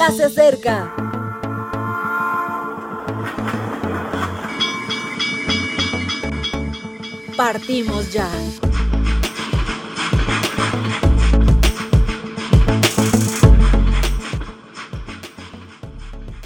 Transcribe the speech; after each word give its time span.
ya 0.00 0.10
se 0.12 0.24
acerca. 0.24 0.94
Partimos 7.36 8.10
ya. 8.10 8.26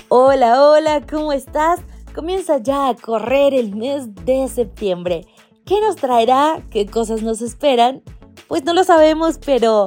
Hola, 0.09 0.61
hola, 0.61 1.07
¿cómo 1.09 1.33
estás? 1.33 1.79
Comienza 2.13 2.59
ya 2.59 2.89
a 2.89 2.97
correr 2.97 3.55
el 3.55 3.77
mes 3.77 4.13
de 4.25 4.49
septiembre. 4.49 5.29
¿Qué 5.65 5.81
nos 5.81 5.95
traerá? 5.95 6.61
¿Qué 6.71 6.87
cosas 6.87 7.23
nos 7.23 7.41
esperan? 7.41 8.03
Pues 8.49 8.65
no 8.65 8.75
lo 8.75 8.83
sabemos, 8.83 9.39
pero 9.39 9.87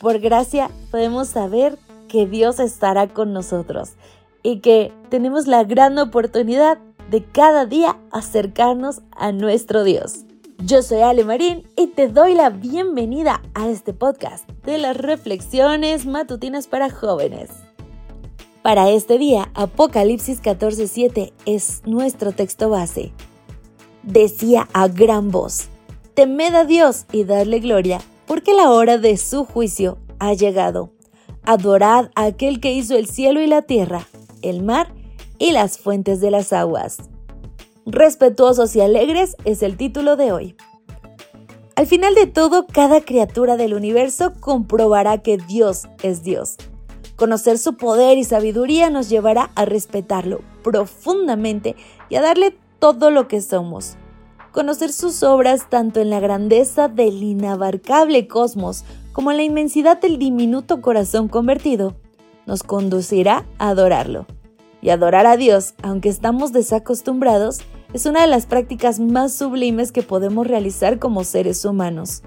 por 0.00 0.18
gracia 0.18 0.70
podemos 0.90 1.28
saber 1.28 1.78
que 2.16 2.24
Dios 2.24 2.60
estará 2.60 3.08
con 3.08 3.34
nosotros 3.34 3.90
y 4.42 4.60
que 4.60 4.90
tenemos 5.10 5.46
la 5.46 5.64
gran 5.64 5.98
oportunidad 5.98 6.78
de 7.10 7.22
cada 7.22 7.66
día 7.66 7.98
acercarnos 8.10 9.02
a 9.10 9.32
nuestro 9.32 9.84
Dios. 9.84 10.24
Yo 10.64 10.80
soy 10.80 11.02
Ale 11.02 11.24
Marín 11.24 11.68
y 11.76 11.88
te 11.88 12.08
doy 12.08 12.34
la 12.34 12.48
bienvenida 12.48 13.42
a 13.52 13.68
este 13.68 13.92
podcast 13.92 14.48
de 14.64 14.78
las 14.78 14.96
reflexiones 14.96 16.06
matutinas 16.06 16.68
para 16.68 16.88
jóvenes. 16.88 17.50
Para 18.62 18.88
este 18.88 19.18
día, 19.18 19.50
Apocalipsis 19.52 20.40
14:7 20.40 21.34
es 21.44 21.82
nuestro 21.84 22.32
texto 22.32 22.70
base. 22.70 23.12
Decía 24.04 24.68
a 24.72 24.88
gran 24.88 25.30
voz, 25.30 25.68
temed 26.14 26.54
a 26.54 26.64
Dios 26.64 27.04
y 27.12 27.24
dadle 27.24 27.60
gloria, 27.60 28.00
porque 28.26 28.54
la 28.54 28.70
hora 28.70 28.96
de 28.96 29.18
su 29.18 29.44
juicio 29.44 29.98
ha 30.18 30.32
llegado. 30.32 30.95
Adorad 31.48 32.10
a 32.16 32.24
aquel 32.24 32.58
que 32.58 32.72
hizo 32.72 32.96
el 32.96 33.06
cielo 33.06 33.40
y 33.40 33.46
la 33.46 33.62
tierra, 33.62 34.08
el 34.42 34.64
mar 34.64 34.92
y 35.38 35.52
las 35.52 35.78
fuentes 35.78 36.20
de 36.20 36.32
las 36.32 36.52
aguas. 36.52 36.98
Respetuosos 37.86 38.74
y 38.74 38.80
alegres 38.80 39.36
es 39.44 39.62
el 39.62 39.76
título 39.76 40.16
de 40.16 40.32
hoy. 40.32 40.56
Al 41.76 41.86
final 41.86 42.16
de 42.16 42.26
todo, 42.26 42.66
cada 42.66 43.00
criatura 43.00 43.56
del 43.56 43.74
universo 43.74 44.32
comprobará 44.40 45.18
que 45.18 45.36
Dios 45.36 45.84
es 46.02 46.24
Dios. 46.24 46.56
Conocer 47.14 47.58
su 47.58 47.76
poder 47.76 48.18
y 48.18 48.24
sabiduría 48.24 48.90
nos 48.90 49.08
llevará 49.08 49.52
a 49.54 49.66
respetarlo 49.66 50.40
profundamente 50.64 51.76
y 52.08 52.16
a 52.16 52.22
darle 52.22 52.58
todo 52.80 53.12
lo 53.12 53.28
que 53.28 53.40
somos. 53.40 53.96
Conocer 54.50 54.92
sus 54.92 55.22
obras 55.22 55.70
tanto 55.70 56.00
en 56.00 56.10
la 56.10 56.18
grandeza 56.18 56.88
del 56.88 57.22
inabarcable 57.22 58.26
cosmos 58.26 58.84
como 59.16 59.32
la 59.32 59.42
inmensidad 59.42 59.98
del 59.98 60.18
diminuto 60.18 60.82
corazón 60.82 61.28
convertido 61.28 61.96
nos 62.44 62.62
conducirá 62.62 63.46
a 63.56 63.70
adorarlo. 63.70 64.26
Y 64.82 64.90
adorar 64.90 65.26
a 65.26 65.38
Dios, 65.38 65.72
aunque 65.82 66.10
estamos 66.10 66.52
desacostumbrados, 66.52 67.60
es 67.94 68.04
una 68.04 68.20
de 68.20 68.26
las 68.26 68.44
prácticas 68.44 69.00
más 69.00 69.32
sublimes 69.32 69.90
que 69.90 70.02
podemos 70.02 70.46
realizar 70.46 70.98
como 70.98 71.24
seres 71.24 71.64
humanos. 71.64 72.24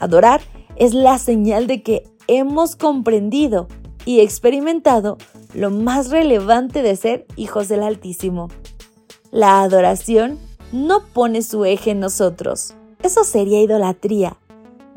Adorar 0.00 0.40
es 0.74 0.94
la 0.94 1.16
señal 1.20 1.68
de 1.68 1.84
que 1.84 2.02
hemos 2.26 2.74
comprendido 2.74 3.68
y 4.04 4.18
experimentado 4.18 5.18
lo 5.54 5.70
más 5.70 6.10
relevante 6.10 6.82
de 6.82 6.96
ser 6.96 7.26
hijos 7.36 7.68
del 7.68 7.84
Altísimo. 7.84 8.48
La 9.30 9.62
adoración 9.62 10.40
no 10.72 11.04
pone 11.06 11.42
su 11.42 11.64
eje 11.64 11.92
en 11.92 12.00
nosotros. 12.00 12.74
Eso 13.00 13.22
sería 13.22 13.62
idolatría. 13.62 14.36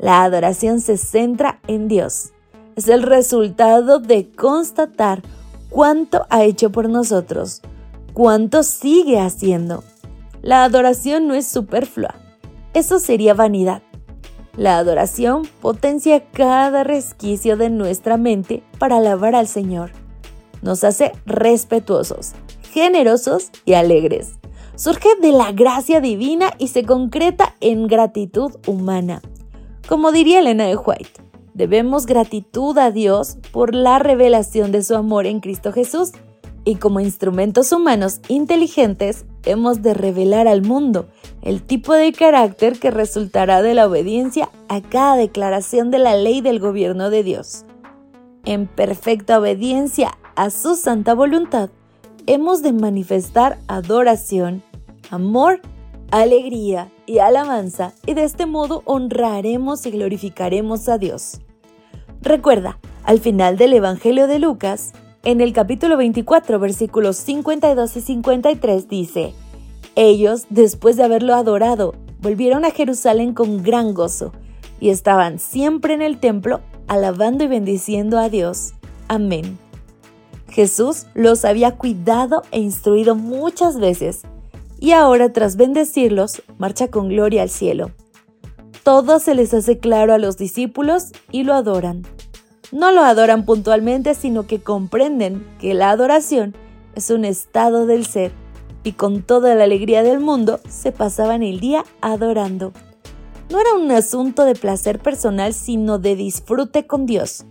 La 0.00 0.24
adoración 0.24 0.80
se 0.80 0.96
centra 0.96 1.60
en 1.66 1.86
Dios. 1.86 2.32
Es 2.74 2.88
el 2.88 3.02
resultado 3.02 3.98
de 3.98 4.30
constatar 4.32 5.20
cuánto 5.68 6.26
ha 6.30 6.44
hecho 6.44 6.72
por 6.72 6.88
nosotros, 6.88 7.60
cuánto 8.14 8.62
sigue 8.62 9.20
haciendo. 9.20 9.84
La 10.40 10.64
adoración 10.64 11.28
no 11.28 11.34
es 11.34 11.46
superflua, 11.46 12.14
eso 12.72 12.98
sería 12.98 13.34
vanidad. 13.34 13.82
La 14.56 14.78
adoración 14.78 15.42
potencia 15.60 16.24
cada 16.30 16.82
resquicio 16.82 17.58
de 17.58 17.68
nuestra 17.68 18.16
mente 18.16 18.62
para 18.78 18.96
alabar 18.96 19.34
al 19.34 19.48
Señor. 19.48 19.92
Nos 20.62 20.82
hace 20.82 21.12
respetuosos, 21.26 22.32
generosos 22.72 23.50
y 23.66 23.74
alegres. 23.74 24.38
Surge 24.76 25.10
de 25.20 25.32
la 25.32 25.52
gracia 25.52 26.00
divina 26.00 26.52
y 26.56 26.68
se 26.68 26.84
concreta 26.84 27.54
en 27.60 27.86
gratitud 27.86 28.52
humana. 28.66 29.20
Como 29.88 30.12
diría 30.12 30.40
Elena 30.40 30.66
de 30.66 30.76
White, 30.76 31.22
debemos 31.54 32.06
gratitud 32.06 32.76
a 32.78 32.90
Dios 32.90 33.38
por 33.52 33.74
la 33.74 33.98
revelación 33.98 34.72
de 34.72 34.82
su 34.82 34.94
amor 34.94 35.26
en 35.26 35.40
Cristo 35.40 35.72
Jesús 35.72 36.12
y 36.64 36.76
como 36.76 37.00
instrumentos 37.00 37.72
humanos 37.72 38.20
inteligentes 38.28 39.24
hemos 39.44 39.82
de 39.82 39.94
revelar 39.94 40.46
al 40.46 40.62
mundo 40.62 41.08
el 41.42 41.62
tipo 41.62 41.94
de 41.94 42.12
carácter 42.12 42.78
que 42.78 42.90
resultará 42.90 43.62
de 43.62 43.74
la 43.74 43.86
obediencia 43.86 44.50
a 44.68 44.80
cada 44.80 45.16
declaración 45.16 45.90
de 45.90 45.98
la 45.98 46.16
ley 46.16 46.40
del 46.40 46.60
gobierno 46.60 47.10
de 47.10 47.22
Dios. 47.22 47.64
En 48.44 48.66
perfecta 48.66 49.38
obediencia 49.38 50.18
a 50.36 50.50
su 50.50 50.74
santa 50.74 51.14
voluntad, 51.14 51.70
hemos 52.26 52.62
de 52.62 52.72
manifestar 52.72 53.58
adoración, 53.66 54.62
amor, 55.10 55.60
alegría 56.10 56.90
y 57.10 57.18
alabanza 57.18 57.92
y 58.06 58.14
de 58.14 58.22
este 58.22 58.46
modo 58.46 58.82
honraremos 58.84 59.84
y 59.84 59.90
glorificaremos 59.90 60.88
a 60.88 60.96
Dios. 60.96 61.40
Recuerda, 62.22 62.78
al 63.02 63.18
final 63.18 63.56
del 63.56 63.72
Evangelio 63.72 64.28
de 64.28 64.38
Lucas, 64.38 64.92
en 65.24 65.40
el 65.40 65.52
capítulo 65.52 65.96
24, 65.96 66.60
versículos 66.60 67.16
52 67.16 67.96
y 67.96 68.00
53 68.00 68.88
dice, 68.88 69.34
Ellos, 69.96 70.46
después 70.50 70.96
de 70.96 71.02
haberlo 71.02 71.34
adorado, 71.34 71.96
volvieron 72.20 72.64
a 72.64 72.70
Jerusalén 72.70 73.34
con 73.34 73.64
gran 73.64 73.92
gozo 73.92 74.32
y 74.78 74.90
estaban 74.90 75.40
siempre 75.40 75.94
en 75.94 76.02
el 76.02 76.20
templo 76.20 76.60
alabando 76.86 77.42
y 77.42 77.48
bendiciendo 77.48 78.20
a 78.20 78.28
Dios. 78.28 78.74
Amén. 79.08 79.58
Jesús 80.48 81.06
los 81.14 81.44
había 81.44 81.76
cuidado 81.76 82.44
e 82.52 82.60
instruido 82.60 83.16
muchas 83.16 83.80
veces 83.80 84.22
y 84.80 84.92
ahora 84.92 85.32
tras 85.32 85.56
bendecirlos 85.56 86.42
marcha 86.58 86.88
con 86.88 87.08
gloria 87.08 87.42
al 87.42 87.50
cielo. 87.50 87.92
Todo 88.82 89.20
se 89.20 89.36
les 89.36 89.54
hace 89.54 89.78
claro 89.78 90.14
a 90.14 90.18
los 90.18 90.36
discípulos 90.36 91.12
y 91.30 91.44
lo 91.44 91.54
adoran 91.54 92.02
no 92.72 92.92
lo 92.92 93.02
adoran 93.02 93.44
puntualmente, 93.44 94.14
sino 94.14 94.46
que 94.46 94.60
comprenden 94.60 95.44
que 95.58 95.74
la 95.74 95.90
adoración 95.90 96.54
es 96.94 97.10
un 97.10 97.24
estado 97.24 97.86
del 97.86 98.06
ser 98.06 98.32
y 98.84 98.92
con 98.92 99.22
toda 99.22 99.54
la 99.54 99.64
alegría 99.64 100.02
del 100.02 100.20
mundo 100.20 100.60
se 100.68 100.92
pasaban 100.92 101.42
el 101.42 101.60
día 101.60 101.84
adorando. 102.00 102.72
No 103.50 103.60
era 103.60 103.74
un 103.74 103.90
asunto 103.90 104.44
de 104.44 104.54
placer 104.54 105.00
personal, 105.00 105.52
sino 105.52 105.98
de 105.98 106.14
disfrute 106.14 106.86
con 106.86 107.06
Dios. 107.06 107.44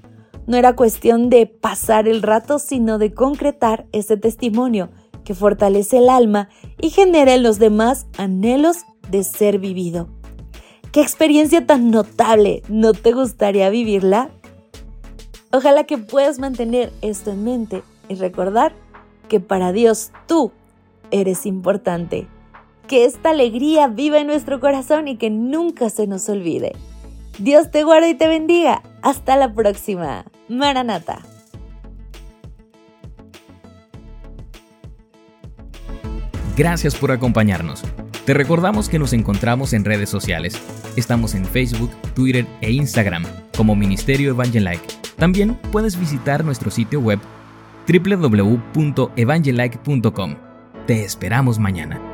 No 0.48 0.56
era 0.56 0.76
cuestión 0.76 1.30
de 1.30 1.46
pasar 1.46 2.08
el 2.08 2.22
rato, 2.22 2.58
sino 2.58 2.98
de 2.98 3.14
concretar 3.14 3.86
ese 3.92 4.16
testimonio 4.16 4.90
que 5.30 5.36
fortalece 5.36 6.00
el 6.00 6.10
alma 6.10 6.50
y 6.82 6.90
genera 6.90 7.36
en 7.36 7.44
los 7.44 7.60
demás 7.60 8.08
anhelos 8.18 8.78
de 9.12 9.24
ser 9.24 9.60
vivido. 9.60 10.10
¡Qué 10.92 11.04
experiencia 11.04 11.68
tan 11.68 11.92
notable! 11.92 12.64
¿No 12.68 12.94
te 12.94 13.12
gustaría 13.12 13.70
vivirla? 13.70 14.32
Ojalá 15.52 15.84
que 15.84 16.00
puedas 16.00 16.40
mantener 16.40 16.92
esto 17.04 17.30
en 17.30 17.44
mente 17.44 17.84
y 18.08 18.16
recordar 18.16 18.74
que 19.28 19.40
para 19.40 19.72
Dios 19.72 20.10
tú 20.26 20.52
eres 21.12 21.46
importante. 21.46 22.28
Que 22.88 23.06
esta 23.06 23.30
alegría 23.30 23.86
viva 23.88 24.18
en 24.18 24.26
nuestro 24.26 24.60
corazón 24.60 25.08
y 25.08 25.18
que 25.18 25.30
nunca 25.30 25.92
se 25.92 26.08
nos 26.08 26.28
olvide. 26.28 26.72
Dios 27.38 27.70
te 27.70 27.84
guarde 27.84 28.10
y 28.10 28.16
te 28.16 28.28
bendiga. 28.28 28.82
Hasta 29.04 29.36
la 29.36 29.54
próxima. 29.54 30.26
Maranata. 30.48 31.22
Gracias 36.60 36.94
por 36.94 37.12
acompañarnos. 37.12 37.82
Te 38.26 38.36
recordamos 38.36 38.90
que 38.90 39.00
nos 39.00 39.14
encontramos 39.14 39.74
en 39.74 39.86
redes 39.86 40.10
sociales. 40.10 40.62
Estamos 40.96 41.34
en 41.34 41.46
Facebook, 41.46 41.90
Twitter 42.14 42.46
e 42.62 42.72
Instagram 42.72 43.24
como 43.56 43.76
Ministerio 43.76 44.32
Evangelike 44.32 45.00
también 45.20 45.60
puedes 45.72 46.00
visitar 46.00 46.44
nuestro 46.46 46.72
sitio 46.72 47.02
web 47.02 47.20
www.evangelike.com. 47.88 50.36
Te 50.88 51.04
esperamos 51.04 51.60
mañana. 51.60 52.09